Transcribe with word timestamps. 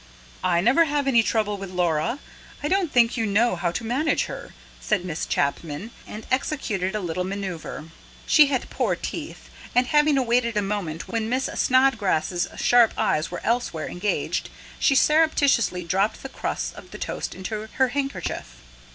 "I 0.43 0.61
never 0.61 0.85
have 0.85 1.07
any 1.07 1.21
trouble 1.21 1.57
with 1.57 1.69
Laura. 1.69 2.17
I 2.63 2.67
don't 2.67 2.91
think 2.91 3.15
you 3.17 3.27
know 3.27 3.55
how 3.55 3.69
to 3.73 3.83
manage 3.83 4.23
her," 4.25 4.55
said 4.79 5.05
Miss 5.05 5.27
Chapman, 5.27 5.91
and 6.07 6.25
executed 6.31 6.95
a 6.95 6.99
little 6.99 7.23
manoeuvre. 7.23 7.89
She 8.25 8.47
had 8.47 8.71
poor 8.71 8.95
teeth; 8.95 9.51
and, 9.75 9.85
having 9.85 10.17
awaited 10.17 10.57
a 10.57 10.63
moment 10.63 11.07
when 11.07 11.29
Miss 11.29 11.45
Snodgrass's 11.53 12.47
sharp 12.57 12.93
eyes 12.97 13.29
were 13.29 13.45
elsewhere 13.45 13.87
engaged, 13.87 14.49
she 14.79 14.95
surreptitiously 14.95 15.83
dropped 15.83 16.23
the 16.23 16.29
crusts 16.29 16.71
of 16.73 16.89
the 16.89 16.97
toast 16.97 17.35
into 17.35 17.67
her 17.73 17.89
handkerchief. 17.89 18.55